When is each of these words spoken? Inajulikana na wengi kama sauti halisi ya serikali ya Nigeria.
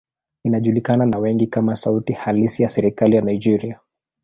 Inajulikana 0.43 1.05
na 1.05 1.19
wengi 1.19 1.47
kama 1.47 1.75
sauti 1.75 2.13
halisi 2.13 2.63
ya 2.63 2.69
serikali 2.69 3.15
ya 3.15 3.21
Nigeria. 3.21 3.79